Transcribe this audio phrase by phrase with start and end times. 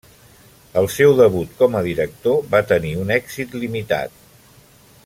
[0.81, 4.21] El seu debut com a director va tenir un èxit limitat.